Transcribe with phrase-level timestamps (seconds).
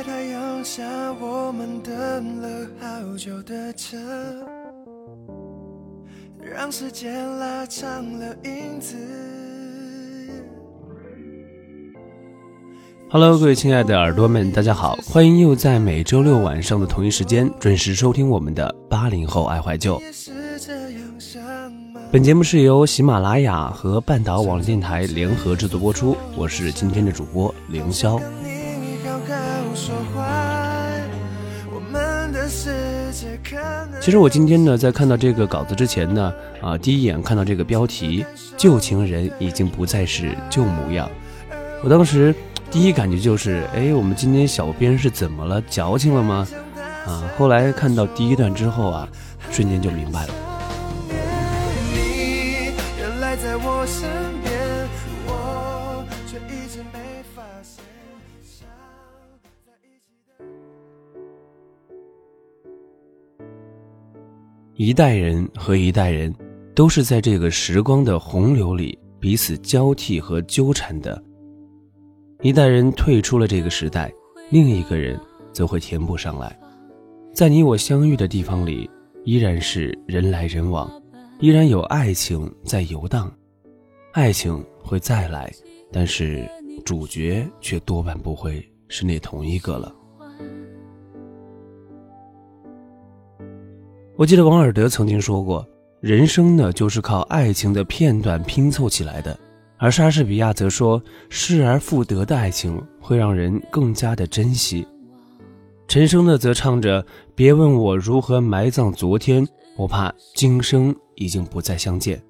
[0.00, 0.82] 在太阳下，
[1.20, 3.98] 我们等了好久的车，
[6.40, 8.96] 让时间拉长了影子。
[13.10, 20.00] Hello，各位亲爱的耳朵们，大家好，欢迎又在每周六晚上的同一时间准时收听我们的八零后爱怀旧。
[22.10, 28.18] 本节目是由喜马拉雅和半岛网络电台联合制作播出，我是今天的主播凌霄。
[34.00, 36.32] 其实我今天呢，在看到这个稿子之前呢，
[36.62, 38.24] 啊，第一眼看到这个标题
[38.56, 41.08] “旧情人已经不再是旧模样”，
[41.84, 42.34] 我当时
[42.70, 45.60] 第一感觉就是，哎，我们今天小编是怎么了？
[45.68, 46.48] 矫情了吗？
[47.06, 49.06] 啊，后来看到第一段之后啊，
[49.50, 50.34] 瞬间就明白了。
[64.82, 66.34] 一代人和一代人，
[66.74, 71.22] 都是在这个时光的洪流里彼此交替和纠缠的。
[72.40, 74.10] 一代人退出了这个时代，
[74.48, 75.20] 另一个人
[75.52, 76.58] 则会填补上来。
[77.34, 78.88] 在你我相遇的地方里，
[79.26, 80.90] 依然是人来人往。
[81.40, 83.30] 依然有爱情在游荡，
[84.12, 85.52] 爱情会再来，
[85.92, 86.50] 但是
[86.86, 89.94] 主角却多半不会是那同一个了。
[94.20, 95.66] 我记得王尔德曾经说过
[95.98, 99.34] ：“人生呢，就是靠爱情的片段拼凑起来的。”
[99.80, 104.86] 而莎士比亚则说：“失而复得的爱情会让人更加的珍惜。”
[105.88, 107.02] 陈升呢，则唱着
[107.34, 109.48] ：“别问我如何埋葬昨天，
[109.78, 112.22] 我怕今生。”已经不再相见。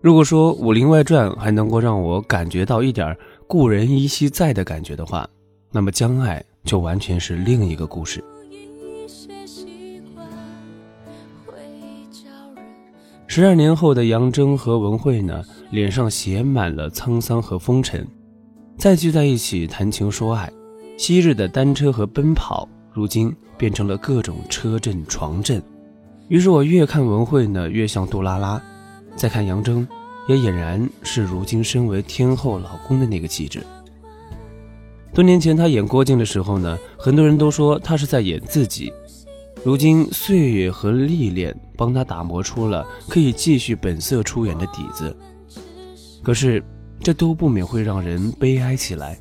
[0.00, 3.14] 如果说《武林外传》还能够让我感觉到一点
[3.46, 5.28] 故人依稀在的感觉的话，
[5.70, 8.24] 那么《将爱》就完全是另一个故事。
[13.34, 18.06] 十二年后的杨铮和文慧呢，脸上写满了沧桑和风尘，
[18.76, 20.52] 再聚在一起谈情说爱。
[20.98, 25.62] 昔日的单车和奔跑，如今变成了各种车震、床震。
[26.28, 28.60] 于是我越看文慧呢，越像杜拉拉；
[29.16, 29.86] 再看杨铮，
[30.28, 33.62] 也俨然是如今身为天后老公的那个气质。
[35.14, 38.92] 多年前他演郭靖的时候呢，很多人都说他是在演自己。
[39.64, 45.16] 如今岁月和历练帮他打磨出了可以继续本色出演的底子。
[46.22, 46.62] 可是
[47.00, 49.18] 这都不免会让人悲哀起来。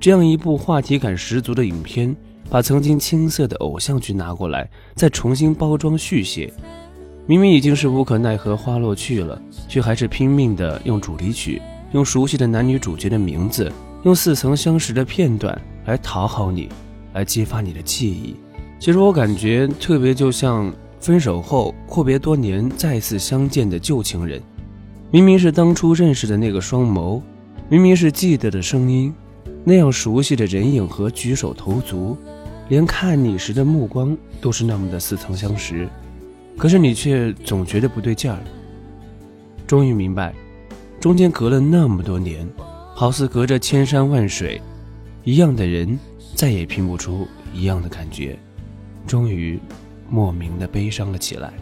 [0.00, 2.14] 这样一部话题感十足的影片。
[2.48, 6.54] 把曾经青涩的偶像剧拿过来，再重新包装续写，
[7.26, 9.36] 明明已经是无可奈何花落去了，
[9.68, 11.60] 却还是拼命的用主题曲，
[11.90, 13.72] 用熟悉的男女主角的名字，
[14.04, 16.68] 用似曾相识的片段来讨好你，
[17.14, 18.36] 来激发你的记忆。
[18.86, 24.40] 其实我感觉特别就像分手后阔别多年再次相见的旧情人，
[25.10, 27.20] 明明是当初认识的那个双眸，
[27.68, 29.12] 明明是记得的声音，
[29.64, 32.16] 那样熟悉的人影和举手投足。
[32.68, 35.88] 连看你时的目光都是那么的似曾相识，
[36.56, 38.38] 可是你却总觉得不对劲儿。
[39.66, 40.32] 终于明白，
[41.00, 42.48] 中间隔了那么多年，
[42.94, 44.62] 好似隔着千山万水，
[45.24, 45.98] 一样的人
[46.36, 48.38] 再也拼不出一样的感觉，
[49.06, 49.58] 终于
[50.08, 51.52] 莫名的悲伤了起来。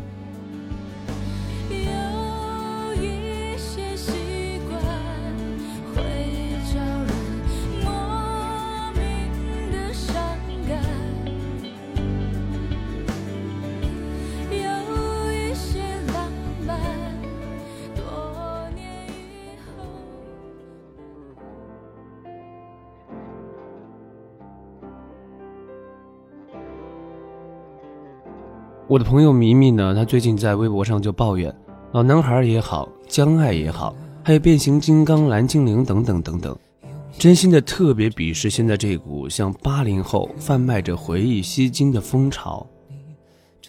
[28.87, 31.53] 我的朋友迷迷呢，他最近在微博上就抱怨，
[31.93, 36.55] 老男孩也好，江爱也好，还有变形金刚、蓝精灵等等等等，
[37.19, 42.67] 真心的特别鄙视现在这股像八零后贩卖着回忆吸金的风潮。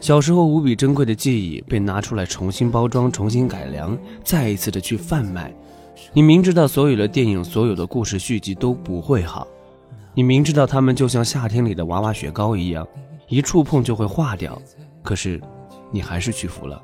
[0.02, 5.50] 小时候无比珍贵的记忆被拿出来重新包装、重新改良，再一次的去贩卖。
[6.12, 9.48] 你明知道所有的电影、所有的故事续集都不会好，
[10.14, 12.86] 你明知道他们就像夏天里的娃娃雪糕一样，
[13.30, 14.62] 一触碰就会化掉。
[15.06, 15.40] 可是，
[15.92, 16.82] 你还是屈服了。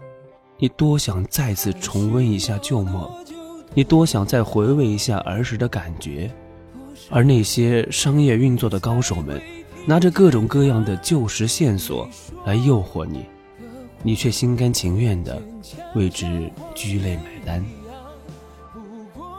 [0.58, 3.10] 你多想再次重温一下旧梦，
[3.74, 6.32] 你多想再回味一下儿时的感觉，
[7.10, 9.42] 而那些商业运作的高手们，
[9.88, 12.08] 拿着各种各样的旧时线索
[12.46, 13.26] 来诱惑你，
[14.04, 15.42] 你却心甘情愿的
[15.96, 17.66] 为之居泪买单。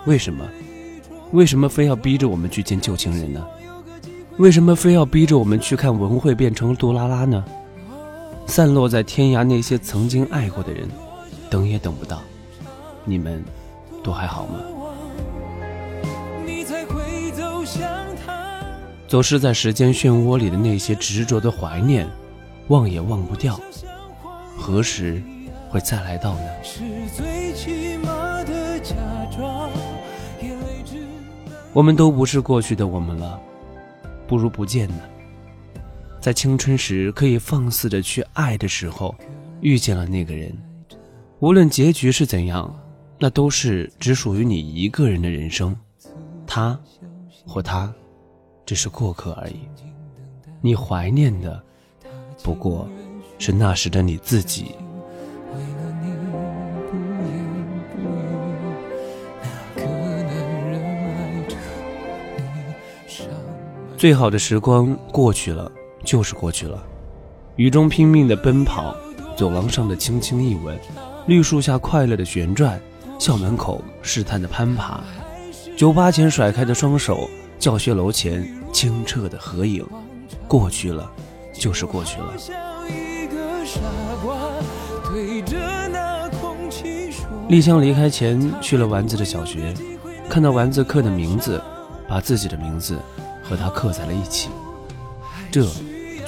[0.07, 0.45] 为什么？
[1.31, 3.47] 为什么非要逼着我们去见旧情人呢？
[4.39, 7.45] 为什么非要逼着我们去看文慧变成杜拉拉呢？
[8.47, 10.89] 散落在天涯那些曾经爱过的人，
[11.51, 12.21] 等也等不到。
[13.05, 13.43] 你们
[14.05, 14.61] 都还好吗？
[19.09, 22.09] 走失在时间漩涡里的那些执着的怀念，
[22.69, 23.61] 忘也忘不掉。
[24.57, 25.23] 何时
[25.69, 26.43] 会再来到呢？
[31.73, 33.41] 我们都不是过去的我们了，
[34.27, 34.95] 不如不见呢。
[36.23, 39.13] 在青春时可以放肆的去爱的时候，
[39.61, 40.57] 遇见了那个人，
[41.41, 42.73] 无论结局是怎样，
[43.19, 45.77] 那都是只属于你一个人的人生。
[46.47, 46.79] 他，
[47.45, 47.93] 或他，
[48.65, 49.57] 只是过客而已。
[50.61, 51.61] 你怀念的，
[52.45, 52.89] 不过
[53.37, 54.77] 是那时的你自己。
[63.97, 65.71] 最好的时光过去了，
[66.05, 66.83] 就是过去了。
[67.57, 68.95] 雨中拼命的奔跑，
[69.37, 70.79] 走廊上的轻轻一吻，
[71.27, 72.81] 绿树下快乐的旋转，
[73.19, 75.01] 校门口试探的攀爬，
[75.77, 77.29] 酒吧前甩开的双手，
[77.59, 79.87] 教学楼前清澈的合影，
[80.49, 81.11] 过去了，
[81.53, 82.35] 就是过去了。
[87.49, 89.75] 丽香离开前去了丸子的小学，
[90.29, 91.63] 看到丸子刻的名字，
[92.09, 92.99] 把自己的名字。
[93.45, 94.49] 和他刻在了一起，
[95.51, 95.67] 这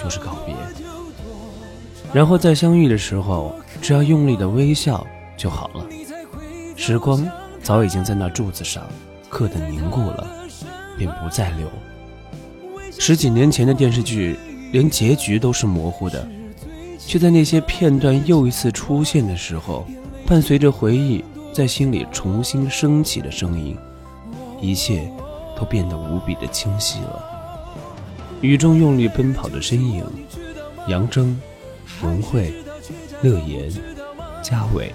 [0.05, 0.55] 就是告别。
[2.13, 5.05] 然后在相遇的时候，只要用力的微笑
[5.37, 5.87] 就好了。
[6.77, 7.27] 时光
[7.63, 8.85] 早已经在那柱子上
[9.31, 10.27] 刻的凝固了，
[10.99, 11.67] 便不再留。
[13.01, 14.39] 十几年前的电视剧，
[14.71, 16.29] 连结局都是模糊的，
[16.99, 19.87] 却在那些片段又一次出现的时候，
[20.27, 23.77] 伴随着回忆在心里重新升起的声音，
[24.61, 25.11] 一切。
[25.57, 27.34] 都变得无比的清晰了。
[28.45, 30.05] 雨中用力奔跑的身影，
[30.87, 31.35] 杨铮、
[32.03, 32.53] 文慧、
[33.23, 33.73] 乐言、
[34.43, 34.93] 嘉伟，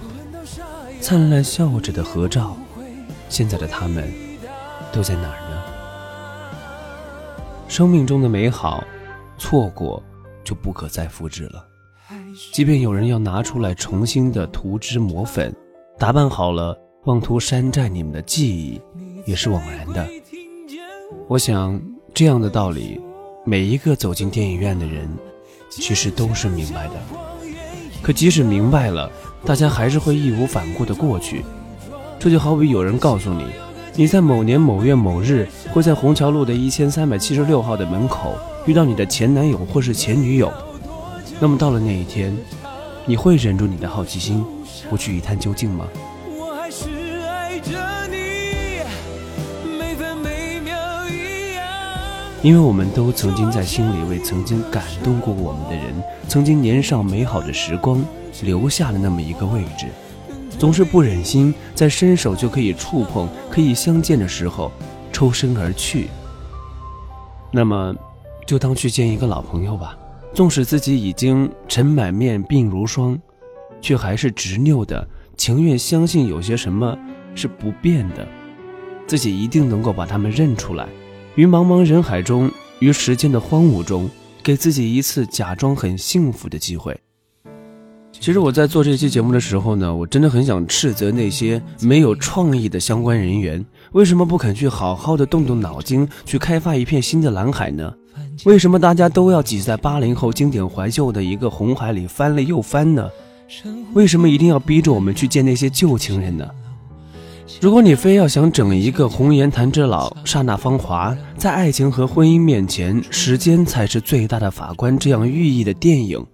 [1.01, 2.56] 灿烂笑着的合照，
[3.28, 4.07] 现在的他们
[4.92, 5.63] 都在哪儿呢？
[7.68, 8.84] 生命中的美好，
[9.40, 10.04] 错过
[10.44, 11.66] 就不可再复制了。
[12.54, 15.51] 即便有人要拿出来重新的涂脂抹粉，
[15.98, 18.80] 打扮好了，妄图山寨你们的记忆，
[19.25, 20.07] 也是枉然的。
[21.28, 21.81] 我想，
[22.13, 23.01] 这样的道理，
[23.45, 25.09] 每一个走进电影院的人，
[25.69, 26.94] 其实都是明白的。
[28.01, 29.09] 可即使明白了，
[29.45, 31.44] 大家还是会义无反顾地过去。
[32.19, 33.45] 这就好比有人告诉你，
[33.95, 40.51] 你在某年某月某日会在虹桥路的一千三百七十六号的门口遇到你的前男友或是前女友。
[41.39, 42.36] 那么到了那一天，
[43.06, 44.44] 你会忍住你的好奇心，
[44.89, 45.88] 不去一探究竟吗？
[52.41, 55.94] 因为我们都曾经在心里为曾经感动过我们的人，
[56.27, 58.01] 曾经年少美好的时光
[58.44, 59.88] 留下了那么一个位置，
[60.57, 64.71] 总是不忍心在伸手就可以触碰、可以相见的时候
[65.12, 66.07] 抽身而去。
[67.51, 67.94] 那么，
[68.47, 69.97] 就当去见一个老朋友吧。
[70.33, 73.19] 纵使自己已经尘满面、鬓如霜，
[73.81, 75.06] 却还是执拗的，
[75.36, 76.98] 情愿相信有些什么
[77.36, 78.25] 是不变的，
[79.08, 80.88] 自己一定能够把他们认出来。
[81.39, 84.10] 于茫茫人海中，于时间的荒芜中，
[84.43, 87.00] 给自己一次假装很幸福的机会。
[88.12, 97.93] 其实我在做这期节目的时候呢，我真的很想斥责那些没有创意的相关人员，为什么不肯去好好的动动脑筋，去开发一片新的蓝海呢？
[98.43, 103.10] 为什么大家都要挤在八零后经典怀旧的一个红海里翻了又翻呢？
[103.93, 106.46] 为什么一定要逼着我们去见那些旧情人呢？
[107.62, 116.25] 如果你非要想整一个红颜弹指老，刹那芳华，在爱情和婚姻面前，时间才是最大的法官这样寓意的电影，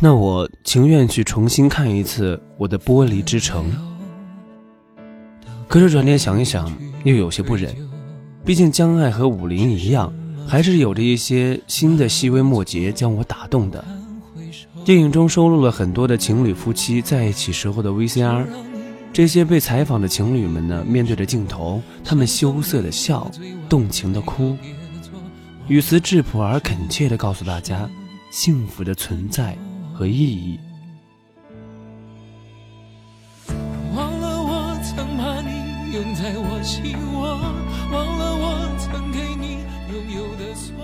[0.00, 3.64] 那我情愿去重新看一次我的玻璃之城。
[5.68, 6.72] 可是转念想一想，
[7.04, 7.72] 又有些不忍，
[8.44, 10.12] 毕竟江爱和武林一样，
[10.48, 13.84] 还是有着一些新的细微末节将我打动的。
[14.84, 18.44] 电影中收录了很多的情侣夫妻在一起时候的 VCR。
[19.12, 23.30] 这些被采访的情侣们呢，面对着镜头，他们羞涩的笑，
[23.68, 24.56] 动情的哭，
[25.68, 27.88] 语词质朴而恳切的告诉大家
[28.30, 29.56] 幸福的存在
[29.94, 30.60] 和意义。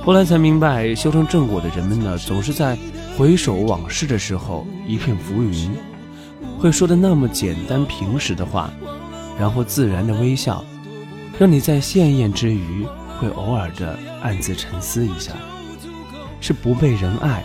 [0.04, 2.76] 后来才明白，修成正果的人们呢，总是在
[3.16, 5.70] 回首往事的时候，一片浮云。
[6.62, 8.72] 会说的那么简单平实的话，
[9.36, 10.64] 然后自然的微笑，
[11.36, 12.86] 让你在羡艳之余
[13.18, 15.32] 会偶尔的暗自沉思一下：
[16.40, 17.44] 是不被人爱，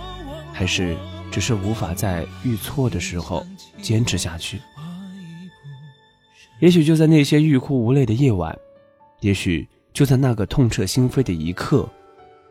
[0.53, 0.95] 还是
[1.31, 3.43] 只是无法在遇错的时候
[3.81, 4.61] 坚持下去？
[6.59, 8.55] 也许就在那些欲哭无泪的夜晚，
[9.21, 11.89] 也许就在那个痛彻心扉的一刻，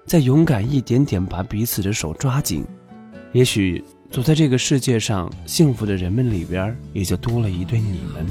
[0.04, 2.66] 再勇敢一点点把彼此的手抓紧，
[3.30, 3.84] 也许
[4.16, 8.26] 走在这个世界上幸福的人们里边，也就多了一对你们。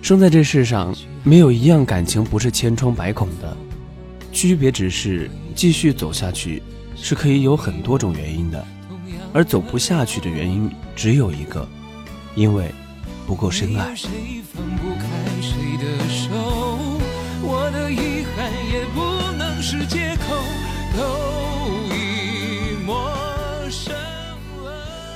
[0.00, 0.94] 生在这世上，
[1.24, 3.56] 没有一样感情不是千疮百孔的，
[4.30, 6.62] 区别只是继续走下去
[6.94, 8.64] 是可以有很多种原因的，
[9.32, 11.68] 而走不下去的原因只有一个，
[12.36, 12.70] 因为
[13.26, 13.92] 不够深爱。
[13.96, 14.08] 谁
[14.54, 15.02] 放不开
[15.42, 16.78] 谁的手，
[17.42, 20.36] 我的遗憾也不能是借口。
[20.96, 21.37] 都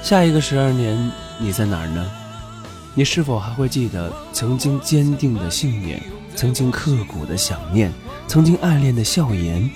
[0.02, 0.98] 下一个十二年，
[1.38, 2.04] 你在哪儿呢？
[2.92, 6.02] 你是否还会记得曾经坚定的信念，
[6.34, 7.90] 曾经刻骨的想念，
[8.26, 9.70] 曾经暗恋的笑颜？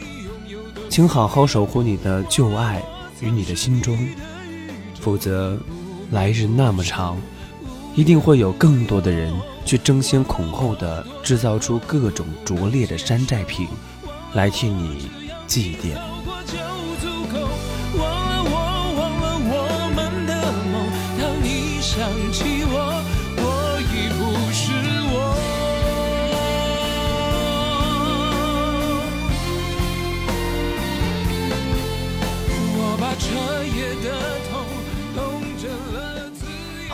[0.91, 2.83] 请好好守护你的旧爱
[3.21, 3.97] 与你的心中，
[5.01, 5.57] 否则，
[6.11, 7.17] 来日那么长，
[7.95, 9.33] 一定会有更多的人
[9.65, 13.69] 去争先恐后的制造出各种拙劣的山寨品，
[14.35, 15.09] 来替你
[15.47, 15.97] 祭奠。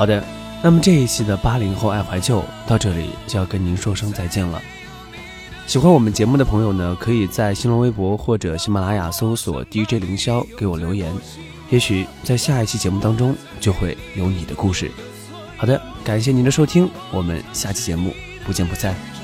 [0.03, 0.21] 好的，
[0.65, 4.61] 那么这一期的八零后爱怀旧到这里就要跟您说声再见了。
[5.65, 11.15] 喜欢我们节目的朋友呢，可以在新浪微博或者喜马拉雅搜索 DJ 凌霄给我留言，
[11.71, 14.91] 也许在下一期节目当中就会有你的故事。
[15.57, 18.13] 好的，感谢您的收听，我们下期节目
[18.45, 19.22] 不见不散。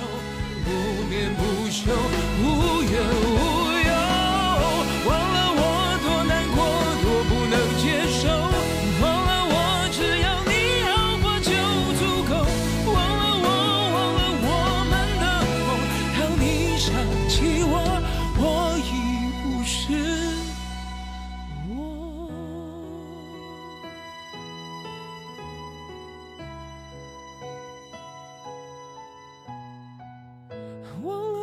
[31.02, 31.37] 忘了。